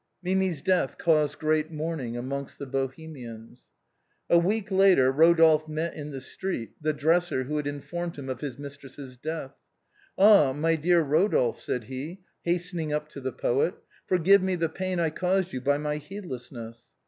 [0.23, 3.59] Mimi's death caused great mourning amongst the Bohe mians.
[4.31, 8.41] A week later Eodolphe met in the street the dresser who had informed him of
[8.41, 9.53] his mistress's death.
[10.17, 10.53] "Ah!
[10.53, 13.75] my dear Eodolphe," said he, hastening up to the poet,"
[14.09, 16.87] forgive me the pain I caused you by my heedless ness."